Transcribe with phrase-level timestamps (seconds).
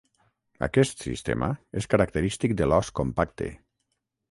[0.67, 1.51] Aquest sistema
[1.83, 3.53] és característic de l'os compacte.